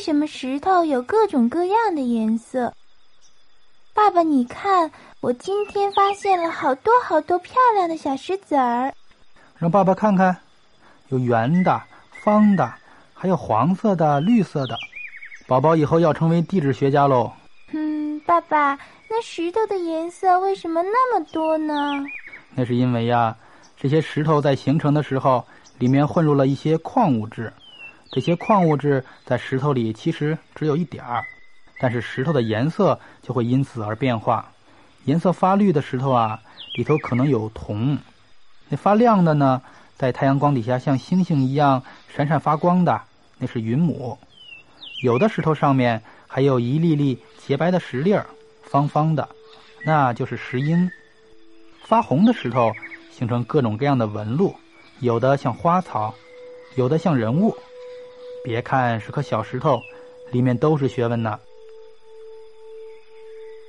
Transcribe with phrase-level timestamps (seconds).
[0.00, 2.72] 什么石头有各种各样的颜色？
[3.92, 8.92] 爸爸，你看，我今天发现了好多好多漂亮的小石子儿。
[9.58, 10.34] 让爸爸看看，
[11.08, 11.80] 有圆的、
[12.24, 12.72] 方的，
[13.12, 14.76] 还有黄色的、绿色的。
[15.46, 17.30] 宝宝以后要成为地质学家喽。
[17.72, 18.78] 嗯，爸爸，
[19.08, 22.02] 那石头的颜色为什么那么多呢？
[22.54, 23.36] 那是因为呀，
[23.76, 25.44] 这些石头在形成的时候，
[25.78, 27.52] 里面混入了一些矿物质。
[28.10, 31.24] 这些矿物质在石头里其实只有一点儿，
[31.78, 34.50] 但是石头的颜色就会因此而变化。
[35.04, 36.40] 颜色发绿的石头啊，
[36.74, 37.96] 里头可能有铜；
[38.68, 39.62] 那发亮的呢，
[39.96, 41.82] 在太阳光底下像星星一样
[42.14, 43.00] 闪闪发光的，
[43.38, 44.18] 那是云母。
[45.02, 48.26] 有的石头上面还有一粒粒洁白的石粒儿，
[48.64, 49.28] 方方的，
[49.86, 50.90] 那就是石英。
[51.84, 52.72] 发红的石头
[53.10, 54.54] 形成各种各样的纹路，
[54.98, 56.12] 有的像花草，
[56.74, 57.56] 有的像人物。
[58.42, 59.86] 别看是颗小石头，
[60.30, 61.40] 里面都是学问呢。